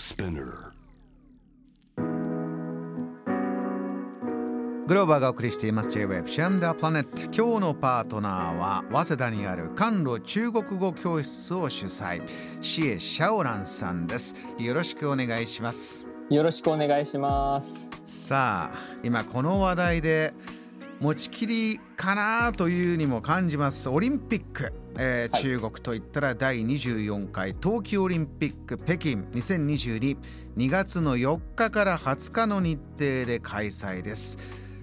[0.00, 0.72] Spinner.
[4.86, 7.24] グローバーがお送りしています J-Web シャムダープラネット。
[7.24, 12.22] 今日のパートナーは早稲田にある甘露中国語教室を主催。
[12.62, 14.34] シエ・シャオランさんです。
[14.58, 16.06] よろしくお願いします。
[16.30, 17.90] よろしくお願いします。
[18.02, 20.32] さあ今この話題で
[21.00, 23.88] 持ちきりかなというにも感じます。
[23.88, 25.42] オリンピック、えーはい。
[25.42, 30.16] 中国といったら第24回冬季オリンピック北京20222
[30.68, 34.38] 月の4日から20日の日程で開催です、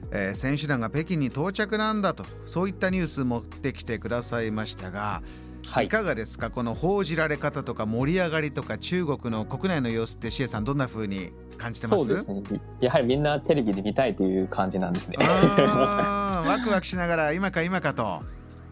[0.10, 5.22] えー選手団が北京に到着なんだとそういったニュース持ってきてくださいましたが、、
[5.68, 5.86] はい。
[5.86, 6.50] いかがですか？
[6.50, 12.06] この報じられ方とか盛り上がりとか中国の国内の様子ってシエさんどんな風に感じてます？
[12.06, 12.62] そうですね。
[12.80, 15.18] やはりみんなテレビで見たいという感じなんですね。
[15.20, 18.22] ワクワクしながら今か今かと。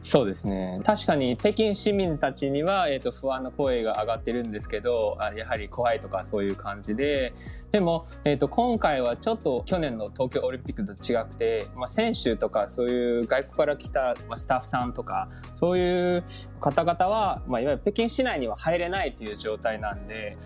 [0.06, 7.34] そうですね確かに北京市民たちには、えー、と不安の声が上がってるんですけどあやはり怖いとかそういう感じで
[7.72, 16.24] でも、えー、と今回はちょっと去年の東京オリンピックと違くて、まあ、選手とかそういう外国から来た、まあ、スタッフさんとかそういう
[16.62, 20.38] 方々は、まあ、いわゆる北京市内には入れないという状態なんで。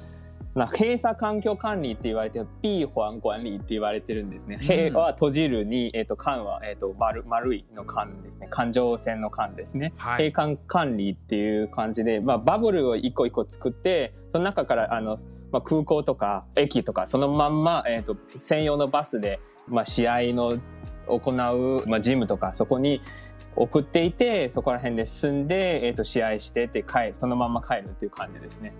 [0.56, 4.58] まあ、閉鎖環境管理って言われてる閉環管理って言われてるんですね。
[4.60, 8.48] うん閉は閉じるに、えっ、と、環は、えっ、と、丸、丸いの環ですね。
[8.50, 9.94] 環状線の環ですね。
[9.98, 15.18] はい閉環管理っていう感じで、まあ、バブルを一個一個作って、その中から、あの、
[15.52, 20.58] まあ、空港とか駅とか、そのまんま、えっ、と、専用のバスで、まあ、試合の
[21.08, 23.02] 行う、まあ、ジムとか、そこに
[23.56, 28.74] 送っていて、そこら辺で住んで、えっ、と、試合してって帰る、そのまんま帰るっていう感じですね。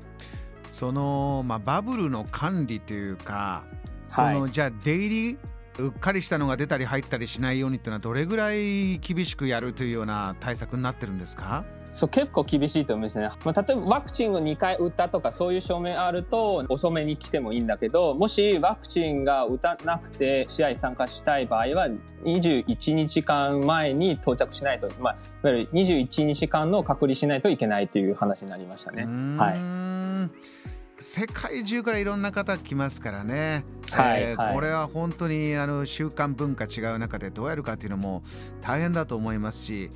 [0.72, 3.64] その、まあ、バブルの管理というか、
[4.10, 4.34] はい。
[4.34, 5.38] そのじゃあ出入り
[5.80, 11.64] うっかりしたのが出たり入ったりしないようにっていうのはどれぐらい厳しくやるというような対策になってるんですか？
[11.92, 21.88] そう結構厳しいと思うんですね、まあ、例えばワクチンを2回打ったとかそういう証明あると遅めに来てもいいんだけどもしワクチンが打たなくて試合参加したい場合は
[22.24, 25.16] 21日間前に到着しないと、まあ、
[25.50, 29.06] いわゆる21日間の隔離しないといけないという話になりましたね。
[29.38, 30.59] はい
[31.00, 34.22] 世界中からいろんな方来ますからね、はいはい。
[34.32, 38.24] えーこれは本当にあの習慣文化違う中でどうやるかっていうのも
[38.62, 39.90] 大変だと思いますし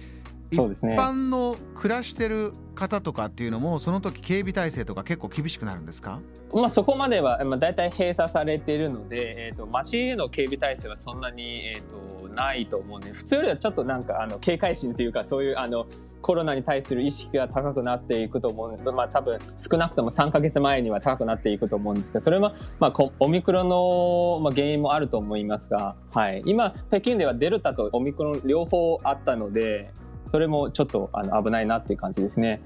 [0.54, 0.94] そうですね。
[0.94, 6.20] 一般の暮らしてる方とかっていうのもその時警備体制とか結構厳しくなるんですか？
[6.54, 15.86] まあ、そこまでは、まあ、大体閉鎖されているので、えー、と街への警備体制はそんなに、えー、とないと思うんで普通よりはちょっとなんかあの警戒心というかそういうあの
[16.22, 18.74] コロナに対する意識が高くなっていくと思う。
[18.74, 29.92] んで、まあ、多分少なくとも3ヶ月前には高くなっていくと思うんですけどそれは、まあ、オミクロンの、まあ、原因もあると思いますが、はい、今北京ではデルタとオミクロン両方あったので
[30.28, 32.62] それもちょっとあの危ないなっていう感じですね。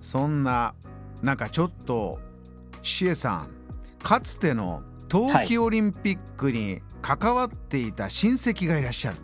[0.00, 0.74] そんな
[1.22, 2.18] なんかちょっと
[2.82, 3.48] シエさん
[4.02, 9.18] かつての冬季オリンピックに関わっていた親戚がいらっしゃる、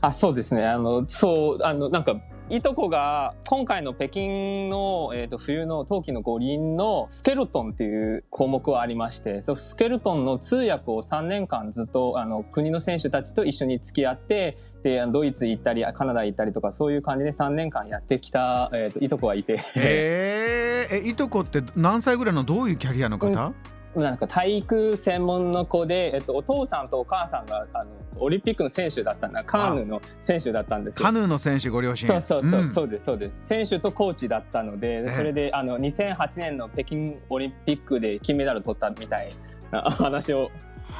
[0.00, 0.66] あそうですね。
[0.66, 2.16] あのそうあのなんか
[2.50, 19.56] いとこが今回の北京の、えー、と冬の冬季の五輪のスケルトンっていう項目はありましてそのスケルトンの通訳を3年間ずっとあの国の選手たちと一緒に付き合ってでドイツ行ったりカナダ行ったりとかそういう感じで3年間やってきた、えー、といとこがいて。
[19.76, 20.96] へー。
[20.96, 23.54] えいとこって何歳ぐらいのどういうキャリアの方、
[23.94, 29.44] なんか体育専門の子で、えっと、お父さんとお母さんがあのオリンピックの選手だったんだ。
[29.44, 31.04] カーヌの選手だったんですよ。
[31.04, 32.08] カヌーの選手ご両親。
[32.08, 32.68] そうそうそう、ん。
[32.68, 33.46] そうですそうです。
[33.46, 35.16] 選手とコーチだったので、ええ。
[35.16, 39.32] それであの2008年の北京オリンピックで金メダル取ったみたい
[39.70, 40.50] な話を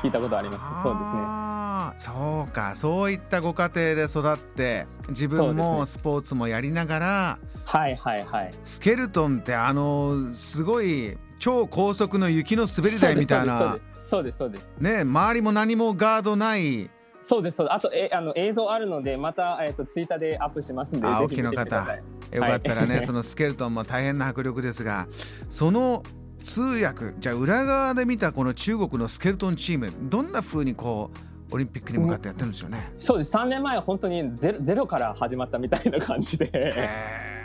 [0.03, 0.83] 聞いたことありました。
[0.83, 1.55] そうですね。
[1.99, 2.75] そうか。
[2.75, 8.55] そういったご家庭で育って自分もスポーツもやりながら、はいはいはい。
[8.63, 13.79] スケルトンってあのすごい超高速の雪の滑り台みたいな。
[13.99, 16.89] そうですそうですそうですね周りも何もガードない。
[17.21, 17.75] そうですそうです。
[17.75, 22.03] あとえあの映像あるのでまた、えっとツイッターでアップしますんであぜひ見てみてください。
[22.35, 23.05] よかったらね、はい。
[23.05, 25.07] そのスケルトンも大変な迫力ですが
[25.51, 26.03] その
[26.43, 31.11] 通訳じゃあ裏側で見たこの中国のスケルトンチームどんな風にこ
[31.51, 32.91] うオリンピックに向かってやってるんですよね。
[32.97, 33.37] そうです。
[33.37, 36.89] 3年前は本当にゼロゼロから始まったみたいな感じで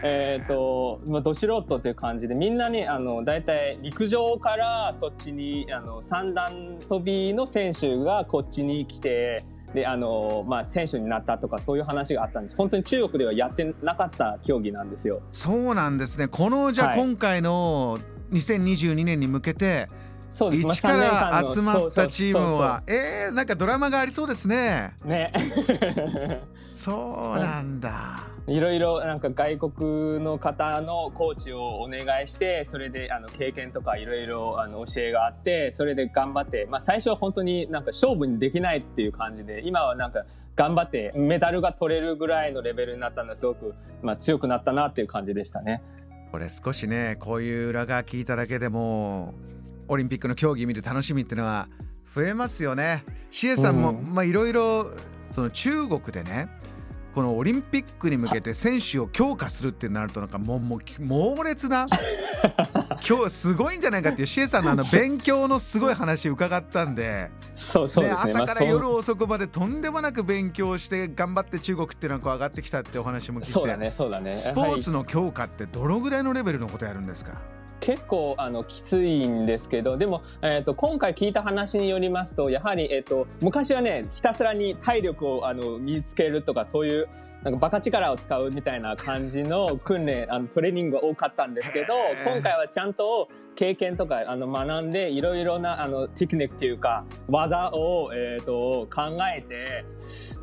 [0.02, 9.44] えっとまあ、ど素人という感じでみんなにあの大体陸上からそっちにあの三段跳びの選手がこっちに来て
[9.74, 12.56] であの、まあ、選手になったとかそういう話があったんです。
[12.56, 15.22] 本当に中国ではやってなかった競技なんですよ。
[15.32, 16.28] そうなんですね。
[16.28, 17.00] このじゃあはい。
[17.00, 18.00] 今回の
[18.32, 19.88] 2022年に向けて
[20.34, 20.68] そうです。
[20.68, 22.84] 一から集まったチームは。
[22.88, 24.94] えー、なんかドラマがありそうですね。
[25.04, 25.32] ね。
[26.80, 40.24] そうなんだ、 いろいろなんか外国の方のコーチをお願いしてそれであの経験とかいろいろあの教えがあってそれで頑張って、まあ、最初は本当になんか勝負にできないっていう感じで今はなんか
[40.56, 45.82] 頑張ってメダルが取れるぐらいのレベルになったのですごく、まあ、強くなったなっていう感じでしたね。
[46.32, 49.34] これ少しねこういう裏側聞いただけでも
[49.90, 51.68] オリンピックの競技見る楽しみっていうのは
[52.16, 53.04] 増えますよね。
[53.30, 54.92] シエさんも、いろいろ
[55.32, 56.50] その中国でね
[57.14, 61.88] このオリンピックに向けて選手を強化するってなるとなんかもうもう猛烈な
[63.08, 73.52] 今日すごいんじゃないかっていうシエさんのあの勉強のすごい話伺ったんでそうそう、ね、朝から夜遅くまでとんでもなく勉強して頑張って中国っていうのはこう上がってきたってお話も聞いて。
[73.52, 74.34] そうだねそうだね。
[74.34, 77.59] スポーツの強化ってどのぐらいのレベルのことやるんですか？
[77.90, 87.10] 結構あのきついんですけどでも、えーと、今回聞いた話によりますとやはり、えーと、昔はねひたすらに体力をあの身につけるとかそういう
[87.42, 91.96] なんかバカ力を使うみたいな感じの訓練あのトレーニングが多かったんですけど
[92.32, 99.86] 今回はちゃんと経験とかあの学んでいろいろなあのテクニックっていうか技を、えーと、考えて、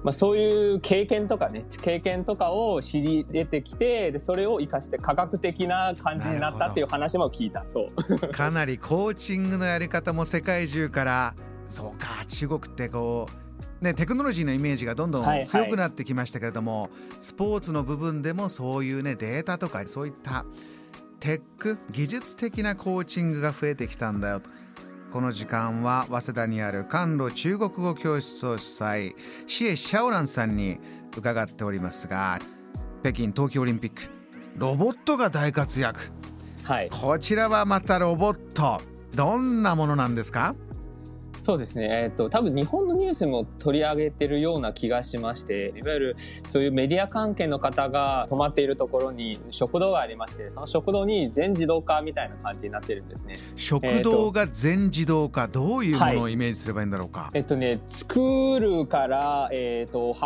[0.03, 7.65] まあ、そういう経験とかね経験とかを知り出てきてでそれを生かして科学的な感じになったっていう話も聞いた。
[7.73, 8.29] そう。
[8.33, 11.35] かなりコーチングのやり方も世界中から
[11.69, 13.47] そうか中国ってこう
[13.81, 20.47] ね、テクノロジーのイメージがどんどん強くなってきましたけれども、はいはい、スポーツの部分でもそういうねデータとかそういった
[21.21, 24.51] テック技術的なコーチングが増えてきたんだよと。
[25.13, 29.13] この時間は早稲田にある甘露中国語教室を主催
[29.47, 30.79] シエ・シャオランさんに
[31.17, 32.39] 伺っておりますが
[33.03, 34.11] 北京冬季オリンピック
[34.57, 36.01] ロボットが大活躍、
[36.65, 38.83] はい、こちらはまたロボット。
[39.15, 40.55] どんなものなんですか？
[41.47, 53.35] そうですね、えーと、多分日本のニュースも取り上げてるような気がしましていわゆるそういうメディア関係の方が泊まっているところに食堂がありましてその食堂に全自動化みたいな感じになってるんですね。
[53.55, 60.17] 食堂が全自動化、えー、どういうものをイメージすればいいんだろうか、はい、えっ、とね作るから、えーと、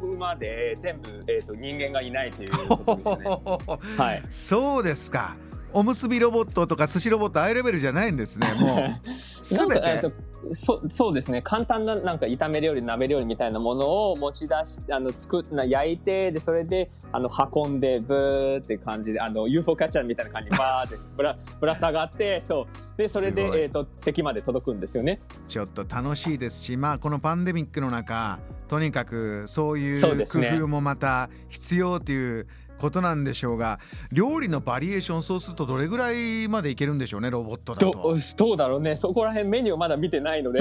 [0.00, 3.24] 運ぶまで全部、えーと、人間がいないということですね。
[3.96, 5.36] はい、そうですか
[5.74, 8.46] おむすびロボットとか寿司ロボットああいうレベルじゃないんですね。
[8.58, 9.08] もう。
[9.42, 10.12] すべて。
[10.52, 11.42] そそうですね。
[11.42, 22.98] 簡単ななんか炒め料理鍋料理みたいなものを持ち出しあの作っ焼いてでそれであの運んでブーって感じであの UFO キャッチャーみたいな感じでバーって ぶらぶら下がってそう。
[22.98, 25.20] でそれで、えーと、席まで届くんですよね。
[25.48, 28.38] ちょっと楽しいですしまあこのパンデミックの中
[28.68, 32.46] とにかくそういう工夫もまた必要という
[32.78, 33.78] ことなんでしょうが
[34.12, 38.16] 料理のバリエーションそうするとどれぐらいまでいけるんでしょうねロボットだと。
[38.36, 38.96] どうだろうね。
[38.96, 40.60] そこら辺メニューまだ見てないので。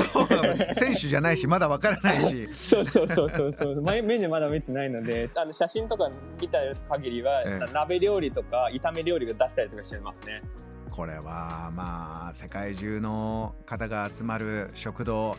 [0.74, 2.48] 選手じゃないしまだわからないし。
[2.54, 3.81] そうそうそうそうそう。
[3.81, 5.30] メニューまだ見てないので。
[5.36, 10.42] あの写真とか見た限りは、ええ、鍋料理とか炒め料理が出したりとかしてますね
[10.94, 15.38] これはまあ世界中の方が集まる食堂。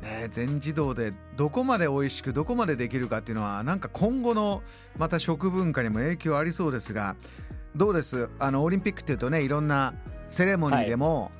[0.00, 4.62] ね、全自動でどこまで美味しくどこまでできるかっていうのはなんか今後の
[4.96, 7.16] また食文化にも影響ありそうですが
[7.76, 8.30] どうです？
[8.38, 9.92] あのオリンピックっていうとねいろんな
[10.30, 11.30] セレモニーでも、は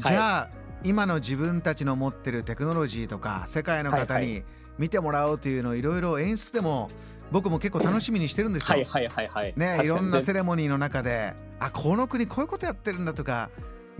[0.00, 0.50] い、じゃあ、は
[0.84, 4.42] い、今の自分たちの持ってるテクノロジーとか世界の方に
[4.76, 6.90] 見てもらおうというのをいろいろ演出でも
[7.30, 8.78] 僕も結構楽しみにしてるんですよ。
[8.78, 9.52] はいはいはいはい。
[9.56, 13.50] ねいろんなセレモニーの中であこの国こういうことやってるんだとか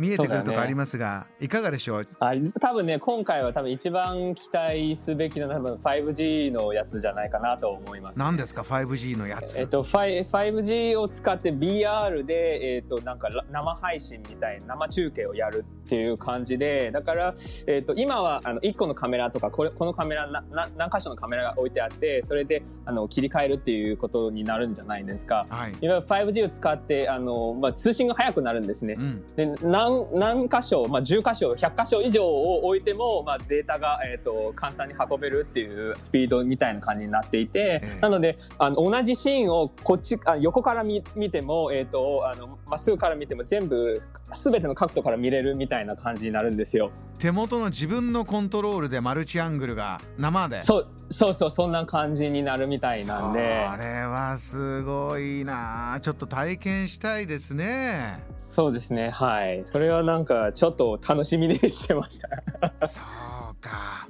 [0.00, 2.08] 見えてくるとかありますが、ね、いかがでしょう？
[2.18, 9.60] あ多分ね今回は多分一番期待すべきな多分 5G のやつじゃないかなと思います、ね、何ですか？5G のやつ。
[9.60, 17.34] えっと 5G を使って BR でえっとなんか生配信みたいな生中継をやるっていう感じでだから
[17.66, 44.02] えっと今はあの1個のカメラとかこれこのカメラなな何箇所のカメラが置いてあってそれであの切り替えるっていうことになるんじゃないですか、はい、いわゆる 5G を使ってあのまあ通信が速くなるんですね、うん、で何何箇所、まあ、10箇所100箇所以上を置いても、まあ、データが、えーと、簡単に運べるっていうスピードみたいな感じになっていて、えー、なのであの同じシーンをこっちあ横から見見ても、えーと、あのまっすぐから見ても全部
[44.34, 46.90] 全ての角度から見れるみたいな感じになるんですよ。
[47.20, 50.62] 手元の自分のコントロールでマルチアングルが生で。
[50.62, 53.40] そうそうそうそんな感じになるみたいなんで。
[53.40, 55.98] あれはすごいな。
[56.00, 58.24] ちょっと体験したいですね。
[58.48, 59.62] そうですねはい。
[59.66, 62.28] それはなんかちょっと楽しみにしてました。
[62.88, 63.02] そ
[63.50, 64.08] うか。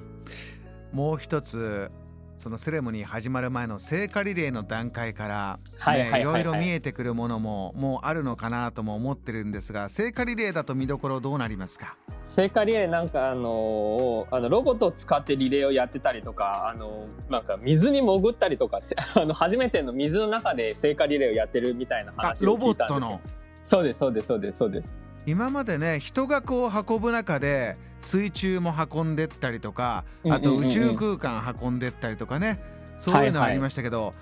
[0.93, 1.91] もう一つ
[2.37, 5.59] そのセレモニー始まる前の聖火リレーの段階から、
[5.93, 11.97] ね、いろいろ見えてくるものももうあるのかなとも思ってるんですが聖火リレーだと見どころどうなりますか？
[12.35, 18.79] 聖火リレーなんかあのあのロボットを使ってリレーをやってたりとかあのなんか水に潜ったりとか
[19.15, 23.19] あの初めての水の中で聖火リレーをやってるみたいな話を聞いたんですロボットの？
[23.63, 24.95] そうですそうですそうですそうです
[25.25, 32.59] 今までね人がこう運ぶ中で水中も運んでったりとかあと宇宙空間運んでったりとかね、
[32.97, 34.15] そういうのありましたけど、はいはい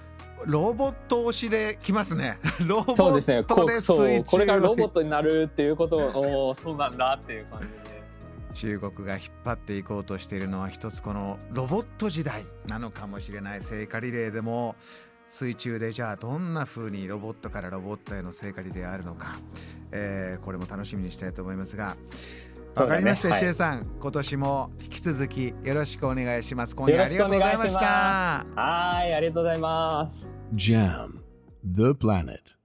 [0.45, 2.39] ロボット推しできますね。
[2.65, 4.23] ロボットで水中そうですね。
[4.25, 7.88] これからロボットになるっていうことを、おそうなんだっていう感じで。
[8.53, 14.75] 中国が引っ張っていこうとしているのは一つこのロボット時代なのかもしれない聖火リレーでも
[15.27, 19.39] 水中でじゃあどんな風にロボットからロボットへの聖火リレーあるのか、
[19.91, 21.95] えー、これも楽しみにしたいと思いますが
[22.75, 26.75] わかりました、ね、シエさん、今年も引き続きよろしくお願いします。
[26.75, 28.45] 今夜ありがとうございました。
[28.55, 30.29] はい、ありがとうございます。
[30.53, 31.19] JAM
[31.63, 32.58] The Planet